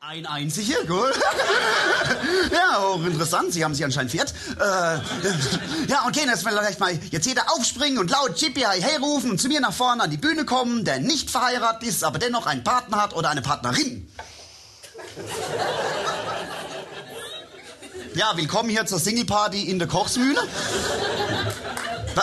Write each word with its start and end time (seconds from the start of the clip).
Ein 0.00 0.26
einziger, 0.26 0.84
gut. 0.84 1.12
ja, 2.52 2.80
hochinteressant. 2.80 3.52
Sie 3.52 3.64
haben 3.64 3.74
sich 3.74 3.84
anscheinend 3.84 4.12
viert. 4.12 4.32
Äh, 4.56 4.62
ja, 5.88 6.06
okay, 6.06 6.20
dann 6.24 6.38
vielleicht 6.38 6.78
mal 6.78 6.96
jetzt 7.10 7.26
jeder 7.26 7.42
aufspringen 7.52 7.98
und 7.98 8.08
laut 8.08 8.36
Chippy 8.36 8.60
Hey 8.60 8.96
rufen 8.98 9.32
und 9.32 9.40
zu 9.40 9.48
mir 9.48 9.60
nach 9.60 9.72
vorne 9.72 10.04
an 10.04 10.10
die 10.10 10.16
Bühne 10.16 10.44
kommen, 10.44 10.84
der 10.84 11.00
nicht 11.00 11.30
verheiratet 11.30 11.82
ist, 11.82 12.04
aber 12.04 12.20
dennoch 12.20 12.46
einen 12.46 12.62
Partner 12.62 13.02
hat 13.02 13.16
oder 13.16 13.30
eine 13.30 13.42
Partnerin. 13.42 14.08
Ja, 18.14 18.36
willkommen 18.36 18.70
hier 18.70 18.86
zur 18.86 19.00
Single 19.00 19.24
Party 19.24 19.64
in 19.64 19.80
der 19.80 19.88
Kochsmühle. 19.88 20.40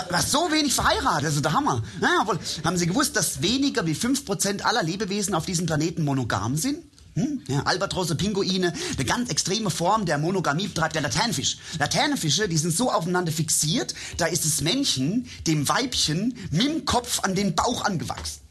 Was, 0.10 0.32
so 0.32 0.50
wenig 0.50 0.74
verheiratet, 0.74 1.26
das 1.26 1.36
ist 1.36 1.44
der 1.44 1.52
Hammer. 1.52 1.84
Ja, 2.02 2.20
obwohl, 2.22 2.40
haben 2.64 2.78
Sie 2.78 2.88
gewusst, 2.88 3.18
dass 3.18 3.42
weniger 3.42 3.86
wie 3.86 3.96
5% 3.96 4.62
aller 4.62 4.82
Lebewesen 4.82 5.36
auf 5.36 5.46
diesem 5.46 5.66
Planeten 5.66 6.06
monogam 6.06 6.56
sind? 6.56 6.95
Hm? 7.16 7.42
Ja, 7.48 7.62
Albatrosse, 7.64 8.16
Pinguine, 8.16 8.74
eine 8.98 9.06
ganz 9.06 9.30
extreme 9.30 9.70
Form 9.70 10.06
der 10.06 10.18
Monogamie 10.18 10.68
betreibt 10.68 10.96
der 10.96 11.02
Laternenfisch. 11.02 11.58
Laternenfische, 11.80 12.50
die 12.50 12.58
sind 12.58 12.76
so 12.76 12.92
aufeinander 12.92 13.32
fixiert, 13.32 13.96
da 14.18 14.26
ist 14.26 14.44
das 14.44 14.60
Männchen 14.62 15.30
dem 15.48 15.68
Weibchen 15.70 16.38
mit 16.52 16.66
dem 16.66 16.86
Kopf 16.86 17.22
an 17.24 17.34
den 17.34 17.56
Bauch 17.56 17.86
angewachsen. 17.86 18.42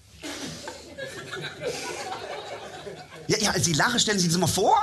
Ja, 3.27 3.39
ja, 3.39 3.51
als 3.51 3.65
Sie 3.65 3.75
lachen, 3.75 4.01
stellen 4.01 4.19
Sie 4.19 4.25
sich 4.25 4.33
das 4.33 4.41
mal 4.41 4.47
vor. 4.47 4.77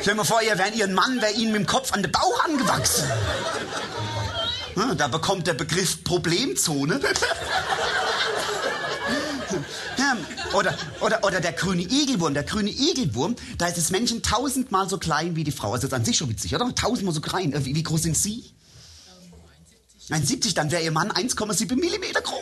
Stellen 0.00 0.04
Sie 0.04 0.14
mal 0.14 0.24
vor, 0.24 0.42
ihr 0.42 0.58
wären 0.58 0.74
Ihren 0.74 0.94
Mann, 0.94 1.20
wäre 1.20 1.32
Ihnen 1.32 1.52
mit 1.52 1.62
dem 1.62 1.66
Kopf 1.66 1.92
an 1.92 2.02
den 2.02 2.12
Bauch 2.12 2.44
angewachsen. 2.44 3.08
Ja, 4.76 4.94
da 4.94 5.08
bekommt 5.08 5.48
der 5.48 5.54
Begriff 5.54 6.04
Problemzone. 6.04 7.00
Oder, 10.52 10.76
oder, 11.00 11.24
oder 11.24 11.40
der 11.40 11.52
grüne 11.52 11.82
Igelwurm. 11.82 12.34
Der 12.34 12.42
grüne 12.42 12.70
Igelwurm, 12.70 13.36
da 13.58 13.68
ist 13.68 13.78
das 13.78 13.90
Männchen 13.90 14.22
tausendmal 14.22 14.88
so 14.88 14.98
klein 14.98 15.36
wie 15.36 15.44
die 15.44 15.52
Frau. 15.52 15.72
Also 15.72 15.86
das 15.86 15.92
ist 15.92 15.94
an 15.94 16.04
sich 16.04 16.16
schon 16.16 16.28
witzig, 16.28 16.54
oder? 16.54 16.74
Tausendmal 16.74 17.14
so 17.14 17.20
klein. 17.20 17.52
Wie, 17.64 17.74
wie 17.74 17.82
groß 17.82 18.02
sind 18.02 18.16
Sie? 18.16 18.44
1,70, 20.10 20.54
dann 20.54 20.70
wäre 20.72 20.82
Ihr 20.82 20.90
Mann 20.90 21.12
1,7 21.12 21.76
Millimeter 21.76 22.20
groß. 22.20 22.40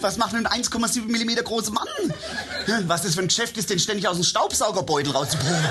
Was 0.00 0.16
macht 0.16 0.34
ein 0.34 0.46
1,7 0.46 1.02
Millimeter 1.06 1.42
großer 1.42 1.72
Mann? 1.72 1.88
Was 2.86 3.02
das 3.02 3.14
für 3.14 3.20
ein 3.20 3.28
Geschäft 3.28 3.56
ist, 3.58 3.70
den 3.70 3.78
ständig 3.78 4.06
aus 4.06 4.16
dem 4.16 4.24
Staubsaugerbeutel 4.24 5.12
rauszubringen? 5.12 5.64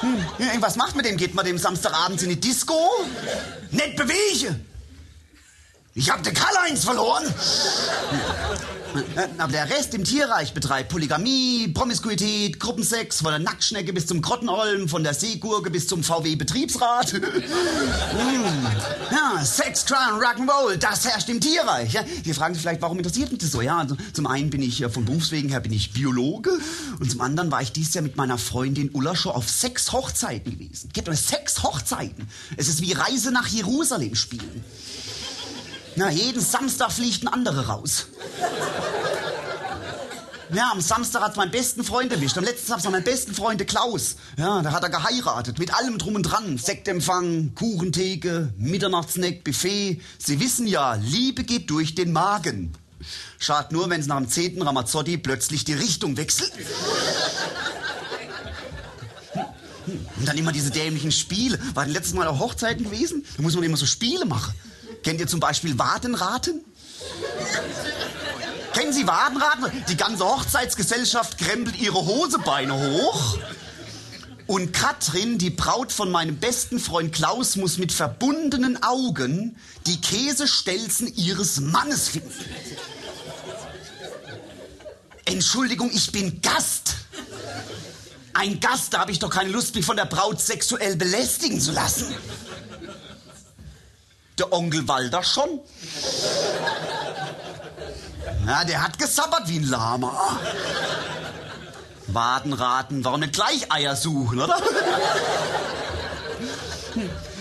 Hm, 0.00 0.24
was 0.60 0.76
macht 0.76 0.96
mit 0.96 1.04
dem? 1.04 1.16
Geht 1.16 1.34
man 1.34 1.44
dem 1.44 1.58
Samstagabend 1.58 2.22
in 2.22 2.30
die 2.30 2.40
Disco? 2.40 2.74
Nicht 3.70 3.96
bewegen! 3.96 4.73
Ich 5.96 6.10
hab 6.10 6.24
den 6.24 6.34
Karl-Heinz 6.34 6.84
verloren. 6.84 7.22
Aber 9.38 9.52
der 9.52 9.70
Rest 9.70 9.94
im 9.94 10.02
Tierreich 10.02 10.52
betreibt 10.52 10.88
Polygamie, 10.88 11.68
Promiskuität, 11.68 12.58
Gruppensex, 12.58 13.20
von 13.20 13.30
der 13.30 13.38
Nacktschnecke 13.38 13.92
bis 13.92 14.08
zum 14.08 14.20
Grottenolm, 14.20 14.88
von 14.88 15.04
der 15.04 15.14
Seegurke 15.14 15.70
bis 15.70 15.86
zum 15.86 16.02
VW-Betriebsrat. 16.02 17.12
hm. 17.12 17.22
Ja, 19.12 19.44
Sex, 19.44 19.86
Crime, 19.86 20.20
Rock'n'Roll, 20.20 20.78
das 20.78 21.04
herrscht 21.04 21.28
im 21.28 21.40
Tierreich. 21.40 21.92
Ja, 21.92 22.04
Sie 22.24 22.34
fragen 22.34 22.54
sich 22.54 22.62
vielleicht, 22.62 22.82
warum 22.82 22.98
interessiert 22.98 23.30
mich 23.30 23.40
das 23.40 23.52
so? 23.52 23.60
Ja, 23.60 23.78
also 23.78 23.96
zum 24.12 24.26
einen 24.26 24.50
bin 24.50 24.62
ich 24.62 24.84
von 24.86 25.04
Berufswegen 25.04 25.50
her 25.50 25.60
bin 25.60 25.72
ich 25.72 25.92
Biologe 25.92 26.58
und 26.98 27.08
zum 27.08 27.20
anderen 27.20 27.52
war 27.52 27.62
ich 27.62 27.70
dieses 27.70 27.94
Jahr 27.94 28.02
mit 28.02 28.16
meiner 28.16 28.38
Freundin 28.38 28.90
Ulla 28.92 29.14
schon 29.14 29.32
auf 29.32 29.48
sechs 29.48 29.92
Hochzeiten 29.92 30.58
gewesen. 30.58 30.90
Gibt 30.92 31.06
es 31.06 31.28
sechs 31.28 31.62
Hochzeiten? 31.62 32.28
Es 32.56 32.66
ist 32.66 32.80
wie 32.80 32.92
Reise 32.92 33.30
nach 33.30 33.46
Jerusalem 33.46 34.16
spielen. 34.16 34.64
Na, 35.96 36.10
jeden 36.10 36.40
Samstag 36.40 36.92
fliegt 36.92 37.22
ein 37.22 37.28
anderer 37.28 37.68
raus. 37.68 38.06
Ja, 40.52 40.70
am 40.70 40.80
Samstag 40.80 41.22
hat's 41.22 41.36
meinen 41.36 41.50
besten 41.50 41.84
Freund 41.84 42.12
erwischt. 42.12 42.36
Am 42.36 42.44
letzten 42.44 42.68
Samstag 42.68 42.92
meinen 42.92 43.04
besten 43.04 43.34
Freund, 43.34 43.66
Klaus. 43.66 44.16
Ja, 44.36 44.62
da 44.62 44.72
hat 44.72 44.82
er 44.82 44.90
geheiratet. 44.90 45.58
Mit 45.58 45.74
allem 45.74 45.98
drum 45.98 46.16
und 46.16 46.24
dran. 46.24 46.58
Sektempfang, 46.58 47.54
Kuchentheke, 47.54 48.52
Mitternachtssnack, 48.56 49.42
Buffet. 49.42 50.00
Sie 50.18 50.40
wissen 50.40 50.66
ja, 50.66 50.94
Liebe 50.94 51.44
geht 51.44 51.70
durch 51.70 51.94
den 51.94 52.12
Magen. 52.12 52.72
Schad 53.38 53.72
nur, 53.72 53.88
wenn 53.90 54.00
es 54.00 54.06
nach 54.06 54.18
dem 54.18 54.28
zehnten 54.28 54.62
Ramazzotti 54.62 55.18
plötzlich 55.18 55.64
die 55.64 55.74
Richtung 55.74 56.16
wechselt. 56.16 56.52
Und 60.16 60.26
dann 60.28 60.38
immer 60.38 60.52
diese 60.52 60.70
dämlichen 60.70 61.12
Spiele. 61.12 61.58
War 61.74 61.84
das 61.84 61.92
letztes 61.92 62.14
Mal 62.14 62.26
auf 62.26 62.38
Hochzeiten 62.38 62.84
gewesen? 62.84 63.24
Da 63.36 63.42
muss 63.42 63.54
man 63.54 63.64
immer 63.64 63.76
so 63.76 63.86
Spiele 63.86 64.24
machen. 64.24 64.54
Kennt 65.04 65.20
ihr 65.20 65.26
zum 65.26 65.38
Beispiel 65.38 65.78
Wadenraten? 65.78 66.64
Kennen 68.72 68.92
Sie 68.92 69.06
Wadenraten? 69.06 69.84
Die 69.88 69.96
ganze 69.96 70.24
Hochzeitsgesellschaft 70.24 71.38
krempelt 71.38 71.76
ihre 71.76 72.06
Hosebeine 72.06 72.74
hoch. 72.74 73.38
Und 74.46 74.72
Katrin, 74.72 75.38
die 75.38 75.50
Braut 75.50 75.92
von 75.92 76.10
meinem 76.10 76.38
besten 76.38 76.78
Freund 76.78 77.14
Klaus, 77.14 77.56
muss 77.56 77.78
mit 77.78 77.92
verbundenen 77.92 78.82
Augen 78.82 79.56
die 79.86 80.00
Käsestelzen 80.00 81.14
ihres 81.14 81.60
Mannes 81.60 82.08
finden. 82.08 82.32
Entschuldigung, 85.26 85.90
ich 85.92 86.12
bin 86.12 86.40
Gast. 86.42 86.96
Ein 88.34 88.58
Gast, 88.60 88.92
da 88.92 89.00
habe 89.00 89.12
ich 89.12 89.18
doch 89.18 89.30
keine 89.30 89.50
Lust, 89.50 89.74
mich 89.74 89.84
von 89.84 89.96
der 89.96 90.06
Braut 90.06 90.40
sexuell 90.40 90.96
belästigen 90.96 91.60
zu 91.60 91.72
lassen. 91.72 92.14
Der 94.38 94.52
Onkel 94.52 94.86
Walter 94.88 95.22
schon. 95.22 95.60
Ja, 98.46 98.64
der 98.64 98.82
hat 98.82 98.98
gesabbert 98.98 99.48
wie 99.48 99.58
ein 99.58 99.64
Lama. 99.64 100.40
Wadenraten, 102.08 103.04
warum 103.04 103.20
nicht 103.20 103.32
gleich 103.32 103.72
Eier 103.72 103.96
suchen, 103.96 104.40
oder? 104.40 104.60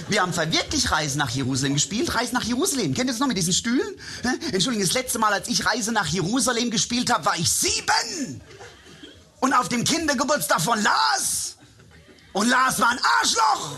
Wir 0.08 0.22
haben 0.22 0.34
zwar 0.34 0.52
wirklich 0.52 0.92
Reise 0.92 1.18
nach 1.18 1.30
Jerusalem 1.30 1.74
gespielt. 1.74 2.14
Reise 2.14 2.34
nach 2.34 2.44
Jerusalem. 2.44 2.94
Kennt 2.94 3.08
ihr 3.10 3.14
das 3.14 3.20
noch 3.20 3.28
mit 3.28 3.38
diesen 3.38 3.54
Stühlen? 3.54 3.96
Entschuldigung, 4.52 4.86
das 4.86 4.94
letzte 4.94 5.20
Mal, 5.20 5.34
als 5.34 5.48
ich 5.48 5.66
Reise 5.66 5.92
nach 5.92 6.08
Jerusalem 6.08 6.72
gespielt 6.72 7.12
habe, 7.12 7.25
war 7.25 7.38
ich 7.38 7.50
sieben. 7.50 8.42
Und 9.40 9.54
auf 9.54 9.70
dem 9.70 9.84
Kindergeburtstag 9.84 10.62
von 10.62 10.81
Lars. 10.81 11.56
Und 12.34 12.50
Lars 12.50 12.80
war 12.80 12.90
ein 12.90 13.00
Arschloch. 13.20 13.75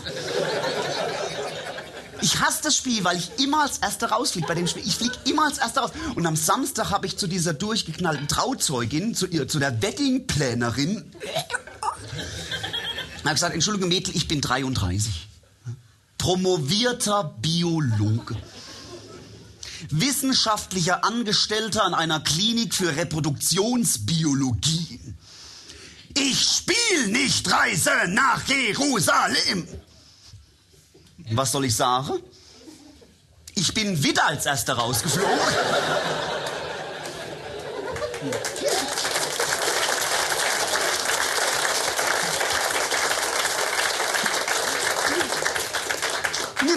Ich 2.26 2.40
hasse 2.40 2.64
das 2.64 2.76
Spiel, 2.76 3.04
weil 3.04 3.18
ich 3.18 3.30
immer 3.38 3.62
als 3.62 3.78
Erster 3.78 4.08
rausfliege 4.08 4.48
bei 4.48 4.56
dem 4.56 4.66
Spiel. 4.66 4.82
Ich 4.84 4.96
fliege 4.96 5.14
immer 5.26 5.44
als 5.44 5.58
Erster 5.58 5.82
raus. 5.82 5.92
Und 6.16 6.26
am 6.26 6.34
Samstag 6.34 6.90
habe 6.90 7.06
ich 7.06 7.16
zu 7.16 7.28
dieser 7.28 7.54
durchgeknallten 7.54 8.26
Trauzeugin, 8.26 9.14
zu, 9.14 9.28
ihr, 9.28 9.46
zu 9.46 9.60
der 9.60 9.80
Weddingplänerin, 9.80 11.08
habe 13.22 13.32
gesagt, 13.32 13.54
Entschuldigung 13.54 13.90
Mädel, 13.90 14.16
ich 14.16 14.26
bin 14.26 14.40
33. 14.40 15.28
Promovierter 16.18 17.36
Biologe. 17.40 18.34
Wissenschaftlicher 19.90 21.04
Angestellter 21.04 21.84
an 21.84 21.94
einer 21.94 22.18
Klinik 22.18 22.74
für 22.74 22.96
Reproduktionsbiologie. 22.96 24.98
Ich 26.14 26.42
spiel 26.42 27.06
nicht 27.06 27.48
Reise 27.48 27.92
nach 28.08 28.42
Jerusalem. 28.48 29.68
Was 31.30 31.52
soll 31.52 31.64
ich 31.64 31.74
sagen? 31.74 32.22
Ich 33.54 33.74
bin 33.74 34.02
wieder 34.02 34.26
als 34.26 34.46
Erster 34.46 34.74
rausgeflogen. 34.74 35.38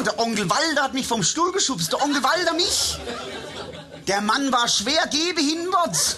Der 0.05 0.17
Onkel 0.17 0.49
Walder 0.49 0.83
hat 0.83 0.93
mich 0.93 1.07
vom 1.07 1.23
Stuhl 1.23 1.51
geschubst. 1.51 1.91
Der 1.91 2.01
Onkel 2.01 2.23
Walder 2.23 2.53
mich. 2.53 2.97
Der 4.07 4.21
Mann 4.21 4.51
war 4.51 4.67
schwer 4.67 5.07
gehbehindert. 5.07 6.17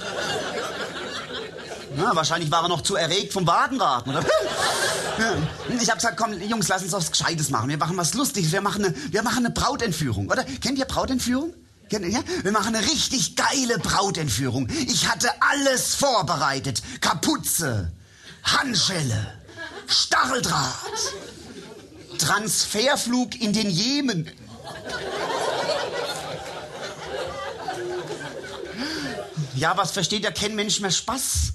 Na, 1.96 2.16
wahrscheinlich 2.16 2.52
war 2.52 2.64
er 2.64 2.70
noch 2.70 2.82
zu 2.82 2.96
erregt 2.96 3.34
vom 3.34 3.46
Wadenraten, 3.46 4.16
oder? 4.16 4.26
Ich 5.82 5.90
habe 5.90 5.98
gesagt, 5.98 6.18
komm, 6.18 6.40
Jungs, 6.42 6.68
lass 6.68 6.84
uns 6.84 6.94
was 6.94 7.12
Gescheites 7.12 7.50
machen. 7.50 7.70
Wir 7.70 7.78
machen 7.78 7.98
was 7.98 8.14
Lustiges. 8.14 8.52
Wir 8.52 8.62
machen 8.62 8.86
eine, 8.86 8.96
wir 9.12 9.24
machen 9.24 9.46
eine 9.46 9.54
Brautentführung, 9.54 10.30
oder? 10.30 10.44
Kennt 10.44 10.80
ihr 10.80 10.86
Brautentführung? 10.86 11.54
Ja? 11.90 12.22
Wir 12.42 12.52
machen 12.52 12.74
eine 12.74 12.86
richtig 12.86 13.36
geile 13.36 13.78
Brautentführung. 13.78 14.70
Ich 14.88 15.10
hatte 15.10 15.30
alles 15.42 15.94
vorbereitet. 15.96 16.82
Kapuze, 17.02 17.92
Handschelle, 18.44 19.34
Stacheldraht, 19.88 21.14
Transferflug 22.18 23.36
in 23.40 23.52
den 23.52 23.70
Jemen. 23.70 24.32
Ja, 29.56 29.76
was 29.76 29.92
versteht 29.92 30.24
ja 30.24 30.32
kein 30.32 30.56
Mensch 30.56 30.80
mehr 30.80 30.92
Spaß? 30.92 31.51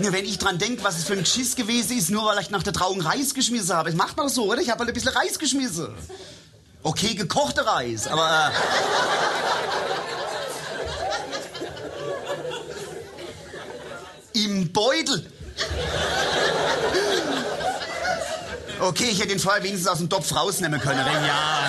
Ja, 0.00 0.12
wenn 0.12 0.24
ich 0.24 0.38
dran 0.38 0.58
denke, 0.58 0.84
was 0.84 0.96
es 0.96 1.04
für 1.04 1.14
ein 1.14 1.20
Geschiss 1.20 1.56
gewesen 1.56 1.98
ist, 1.98 2.10
nur 2.10 2.24
weil 2.24 2.40
ich 2.40 2.50
nach 2.50 2.62
der 2.62 2.72
Trauung 2.72 3.00
Reis 3.00 3.34
geschmissen 3.34 3.74
habe. 3.74 3.90
Ich 3.90 3.96
mach 3.96 4.14
doch 4.14 4.28
so, 4.28 4.44
oder? 4.44 4.60
Ich 4.60 4.70
habe 4.70 4.80
halt 4.80 4.90
ein 4.90 4.94
bisschen 4.94 5.12
Reis 5.12 5.38
geschmissen. 5.38 5.88
Okay, 6.82 7.14
gekochte 7.14 7.66
Reis, 7.66 8.06
aber... 8.06 8.52
Äh 8.54 9.58
im 14.44 14.72
Beutel. 14.72 15.26
Okay, 18.80 19.08
ich 19.10 19.20
hätte 19.20 19.32
ihn 19.32 19.40
vorher 19.40 19.62
wenigstens 19.62 19.88
aus 19.88 19.98
dem 19.98 20.08
Topf 20.08 20.34
rausnehmen 20.34 20.80
können. 20.80 21.04
Denn 21.04 21.24
ja. 21.24 21.66